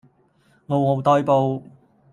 [0.65, 1.61] 嗷嗷待哺